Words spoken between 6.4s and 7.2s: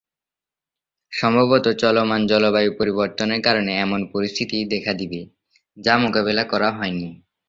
করা হয়নি।